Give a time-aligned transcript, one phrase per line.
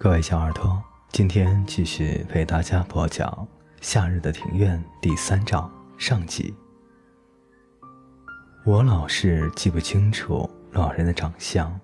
[0.00, 3.28] 各位小耳朵，今天继续为大家播讲
[3.80, 6.54] 《夏日的庭院》第三章上集。
[8.64, 11.76] 我老是记不清楚老人的长相，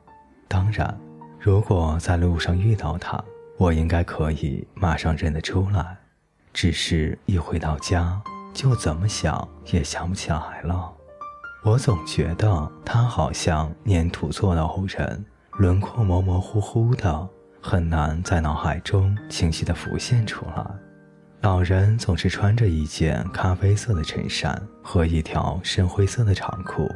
[0.47, 0.97] 当然，
[1.41, 3.21] 如果在路上遇到他，
[3.59, 5.99] 我应该可以马上认得出来。
[6.53, 8.23] 只是一回到家，
[8.53, 10.93] 就怎么想也想不起来了。
[11.65, 15.25] 我总觉得他好像粘土做的偶人，
[15.59, 17.29] 轮廓模模糊糊的，
[17.67, 20.67] 很难在脑海中清晰地浮现出来。
[21.41, 26.87] 老人总是穿着一件咖啡色的衬衫和一条深灰色的长裤，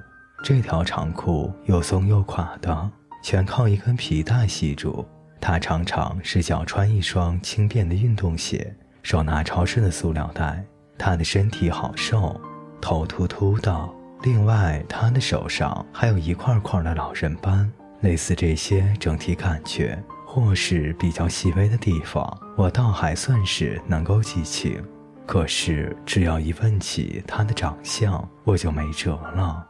[0.44, 2.90] 这条长裤又松又垮的，
[3.22, 5.08] 全靠一根皮带系住。
[5.40, 10.62] 他常常是脚穿一双轻便的运动鞋，手拿潮湿的塑料袋。
[10.98, 12.38] 他的身体好瘦，
[12.78, 13.88] 头秃秃的。
[14.22, 17.70] 另外，他的手上还有一块块的老人斑，
[18.02, 19.98] 类似这些整体感觉
[20.30, 24.78] 或是比较细微的地方，我倒还算是能够记清。
[25.24, 29.66] 可是，只要一问起他的长相，我就没辙了。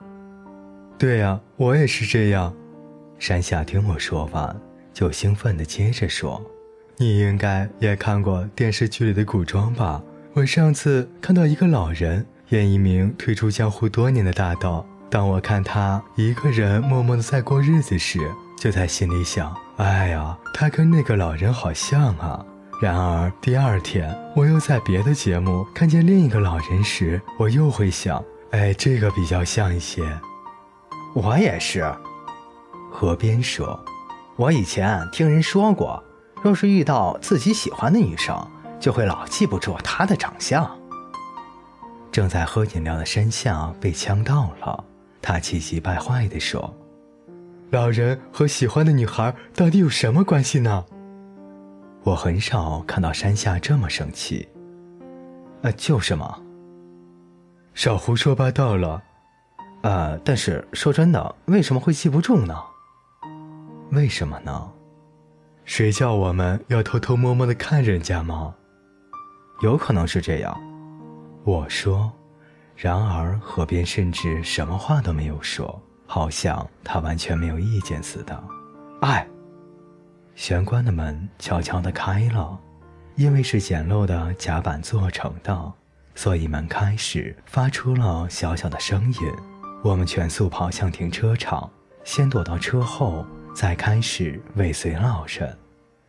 [0.99, 2.53] 对呀，我也是这样。
[3.21, 4.61] 山下听我说完，
[4.93, 6.43] 就兴奋地接着说
[6.99, 10.03] ：“你应该也看过电视剧里的古装吧？
[10.35, 14.83] 我上次看到一个老人。”演一名退出江湖多年的大盗。
[15.11, 18.19] 当我看他一个人默默的在过日子时，
[18.57, 22.45] 就在心里想：哎呀，他跟那个老人好像啊。
[22.81, 30.03] 然而第二天，我又在别的节目看见另一个老人时，我又会想：哎，这个比较像一些。
[31.15, 31.85] 我也是。
[32.91, 33.79] 河边说
[34.35, 36.03] ：“我以前听人说过，
[36.43, 38.37] 若是遇到自己喜欢的女生，
[38.81, 40.69] 就会老记不住她的长相。”
[42.11, 44.85] 正在喝饮料的山下被呛到了，
[45.23, 46.75] 他气急败坏地说
[47.71, 50.85] ：“老人和喜欢的女孩到底有什么关系呢？”
[52.05, 54.49] 我很少看到山下这么生气。
[55.63, 56.39] 呃，就是嘛。
[57.75, 59.03] 少胡说八道了。
[59.83, 62.57] 呃，但是说真的，为什么会记不住呢？
[63.93, 64.71] 为什么呢？
[65.65, 68.55] 谁叫我们要偷偷摸摸的看人家吗？
[69.63, 70.59] 有可能是这样。
[71.45, 72.11] 我说，
[72.75, 78.43] 然而河边甚至什么话都没有说，好像他完全没有意见似的。
[79.03, 79.25] 哎，
[80.35, 82.59] 玄关的门悄悄地开了，
[83.15, 85.73] 因为是简陋的甲板做成的，
[86.15, 89.21] 所以门开时发出了小小的声音。
[89.85, 91.71] 我们全速跑向停车场，
[92.03, 93.25] 先躲到车后，
[93.55, 95.57] 再开始尾随老人。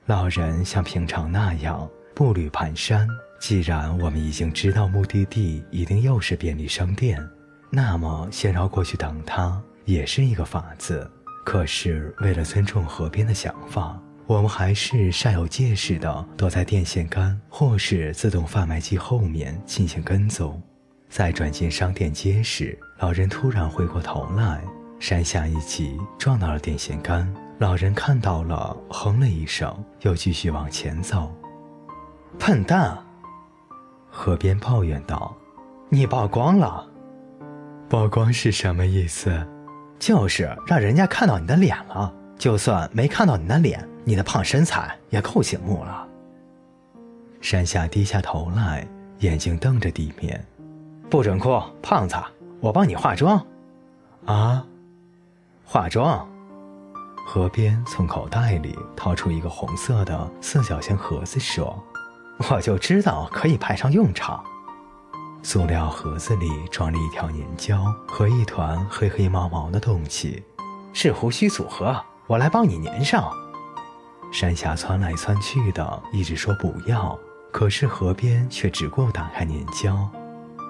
[0.06, 3.06] 老人像平常那样步履蹒跚。
[3.40, 7.26] 既然我们已经知道目的地一定又是便利商店，
[7.70, 11.10] 那么先绕过去等他也是一个法子。
[11.44, 20.62] 可是为了尊重河边的想法，我们还是煞有介事地躲在电线杆或是自动贩卖机后面进行跟踪。
[21.10, 24.62] 在转进商店街时，老人突然回过头来，
[25.00, 27.28] 山下一急撞到了电线杆。
[27.58, 31.36] 老人看到了，哼了一声，又继续往前走。
[32.38, 32.96] 笨蛋！
[34.12, 35.36] 河边抱怨道
[35.90, 36.88] ：“你曝光了，
[37.90, 39.46] 曝光是什么意思？
[40.00, 42.12] 就是让人家看到你的脸了。
[42.38, 46.08] 就算没看到你的脸，你的胖身材也够醒目了。”
[47.42, 48.88] 山下低下头来，
[49.20, 50.44] 眼睛瞪着地面。
[51.10, 52.16] 不准哭，胖子，
[52.60, 53.46] 我帮你化妆。
[54.26, 54.66] 啊，
[55.66, 56.28] 化妆。
[57.26, 61.78] 河边从口袋里掏出一个红色的四角形盒子，说。
[62.50, 64.42] 我就知道可以派上用场。
[65.42, 70.44] 塑料盒子里装了一条粘胶和一团黑黑毛毛的东西，
[70.94, 72.00] 是胡须组合。
[72.28, 73.32] 我来帮你粘上。
[74.32, 77.18] 山下窜来窜去的，一直说不要，
[77.52, 80.08] 可是河边却只顾打开粘胶。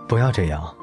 [0.07, 0.73] 不要这样，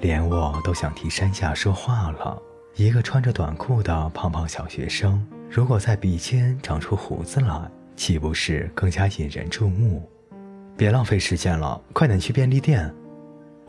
[0.00, 2.40] 连我都想替山下说话了。
[2.74, 10.06] 一个穿着短裤的胖胖小学生，如果在鼻尖长出胡子来，岂不是更加引人注目？
[10.76, 12.94] 别浪费时间了，快点去便利店！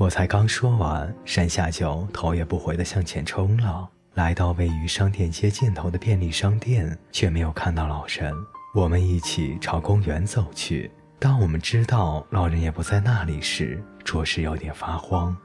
[0.02, 3.88] 我才刚说完，山下就头也不回地向前冲了。
[4.16, 8.34] 来到位于商店街尽头的便利商店，却没有看到老人。
[8.74, 10.90] 我们一起朝公园走去。
[11.20, 15.38] 当我们知道老人也不在那里时，着实有点发慌。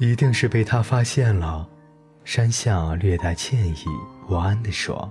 [0.00, 1.64] 一定是被他发现了，
[2.24, 3.84] 山下略带歉意、
[4.26, 5.08] 不安地说：“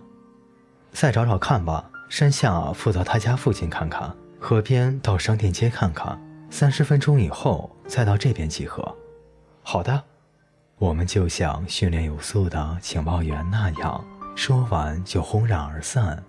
[0.91, 1.89] 再找找看吧。
[2.09, 6.19] 山下负责他家附近看看。”河边到商店街看看，
[6.49, 8.95] 三十分钟以后再到这边集合。
[9.61, 10.03] 好的，
[10.77, 14.03] 我们就像训练有素的情报员那样，
[14.35, 16.21] 说完就轰然而散。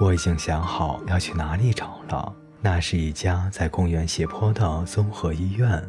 [0.00, 2.34] 我已经想好要去哪里找了。
[2.60, 5.82] 那是一家在公园斜坡的综合医院。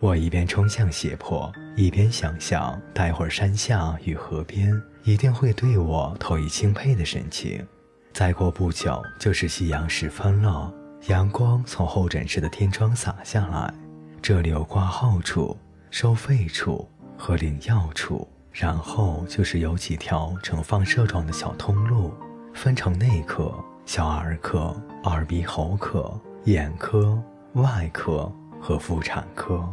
[0.00, 7.66] 我一边冲向斜坡，一边想象待会儿山下与河边一定会对我投以钦佩的神情。
[8.12, 10.72] 再过不久就是夕阳时分了，
[11.08, 13.72] 阳光从候诊室的天窗洒下来。
[14.20, 15.56] 这里有挂号处、
[15.90, 22.12] 收费处和领药处，然后就是有几条呈放射状的小通路，
[22.52, 23.54] 分成内科、
[23.84, 26.12] 小儿科、耳鼻喉科、
[26.44, 27.16] 眼科、
[27.52, 29.64] 外科和妇产科。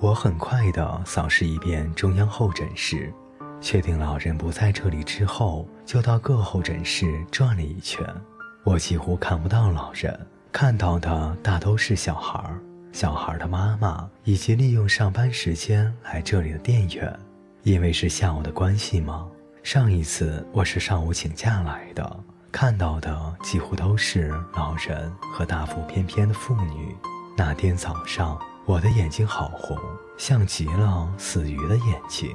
[0.00, 3.12] 我很快地扫视一遍中央候诊室，
[3.60, 8.02] 确定老人不在这里之后，就到各候诊室转了一圈。
[8.64, 10.18] 我几乎看不到老人，
[10.52, 12.58] 看到的大都是小孩儿。
[12.92, 17.18] 小孩的妈妈以及利用上班时间来这里的店员，
[17.62, 19.28] 因为是下午的关系吗？
[19.62, 26.96] 上一次我是上午请假来的，看到的几乎都是老人和大腹翩翩的妇女。
[27.36, 29.78] 那天早上，我的眼睛好红，
[30.16, 32.34] 像极了死鱼的眼睛，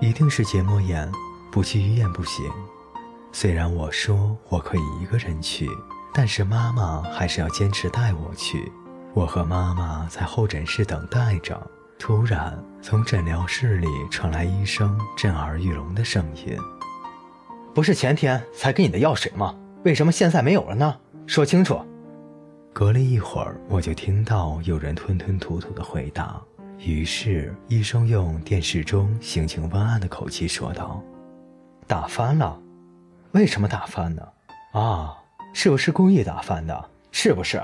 [0.00, 1.10] 一定是结膜炎，
[1.50, 2.44] 不去医院不行。
[3.32, 5.70] 虽然我说我可以一个人去，
[6.12, 8.70] 但是妈妈还是要坚持带我去。
[9.14, 11.60] 我和妈妈在候诊室等待着，
[11.98, 16.56] 突然从诊疗室里传来医生震耳欲聋的声音
[17.74, 19.54] ：“不是前天才给你的药水吗？
[19.84, 20.96] 为什么现在没有了呢？
[21.26, 21.80] 说清楚！”
[22.72, 26.40] 隔了一会儿，我就听到有人吞吞吐吐的回答。
[26.78, 31.02] 于是医生用电视中性情温暗的口气说道
[31.86, 32.58] ：“打翻了？
[33.32, 34.22] 为什么打翻呢？
[34.72, 35.16] 啊，
[35.62, 36.88] 是不是故意打翻的？
[37.12, 37.62] 是不是？”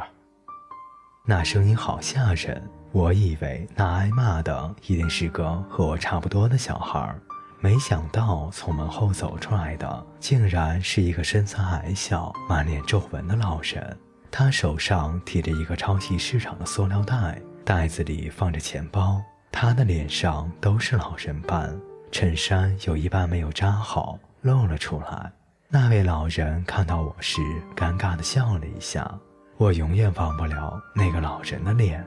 [1.25, 2.62] 那声音好吓人，
[2.93, 7.14] 我以为那挨骂的一定是个和我差不多的小孩，
[7.58, 13.98] 没想到从门后走出来的竟然是一个身材矮小、满脸皱纹的老人。
[14.31, 19.22] 他手上提着一个超级市场的塑料袋，袋子里放着钱包。
[19.50, 21.75] 他的脸上都是老人斑，
[22.12, 25.32] 衬衫有一半没有扎好，露了出来。
[25.69, 27.41] 那位老人看到我时，
[27.75, 29.11] 尴尬地笑了一下。
[29.57, 32.07] 我永远忘不了那个老人的脸，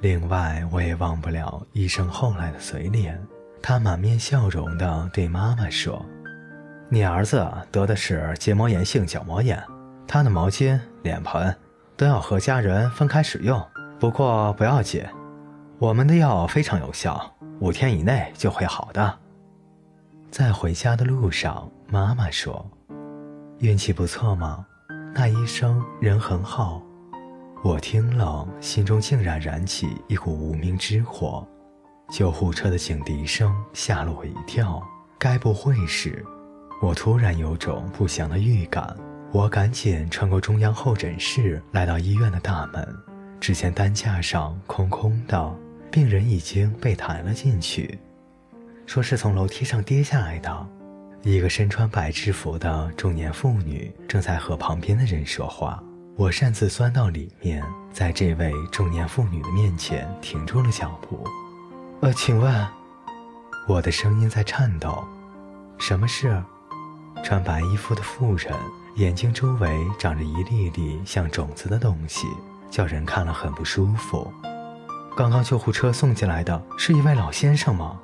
[0.00, 3.22] 另外我也忘不了医生后来的嘴脸。
[3.62, 6.04] 他满面笑容地对妈妈说
[6.90, 9.62] ：“你儿子得的是结膜炎性角膜炎，
[10.06, 11.54] 他的毛巾、脸盆
[11.96, 13.64] 都要和家人分开使用。
[14.00, 15.04] 不过不要紧，
[15.78, 19.18] 我们的药非常有效，五天以内就会好的。”
[20.30, 22.64] 在回家的路上，妈妈说
[23.58, 24.64] ：“运气不错吗？”
[25.14, 26.82] 那医生人很好，
[27.64, 31.46] 我听了，心中竟然燃起一股无名之火。
[32.10, 34.80] 救护车的警笛声吓了我一跳，
[35.18, 36.24] 该不会是……
[36.80, 38.96] 我突然有种不祥的预感。
[39.32, 42.96] 我赶紧穿过中央候诊室，来到医院的大门。
[43.40, 45.54] 只见担架上空空的，
[45.90, 47.98] 病人已经被抬了进去，
[48.86, 50.66] 说是从楼梯上跌下来的。
[51.22, 55.82] 一个身穿白制服的中年妇女正在和旁边的人说话。
[56.16, 57.62] 我擅自钻到里面，
[57.92, 61.24] 在这位中年妇女的面前停住了脚步。
[62.00, 62.66] 呃，请问，
[63.66, 65.04] 我的声音在颤抖。
[65.78, 66.42] 什么事？
[67.22, 68.52] 穿白衣服的妇人
[68.96, 72.26] 眼睛周围长着一粒粒像种子的东西，
[72.70, 74.32] 叫人看了很不舒服。
[75.16, 78.00] 刚刚救护车送进来的是一位老先生吗？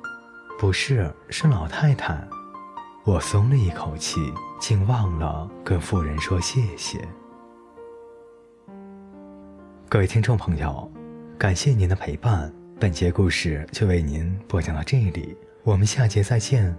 [0.59, 2.21] 不是，是老太太。
[3.05, 7.07] 我松了一口气，竟忘了跟妇人说谢谢。
[9.87, 10.91] 各位听众朋友，
[11.37, 16.75] 感谢您的陪伴，本节故事就为您播讲到这里，我们下节再见。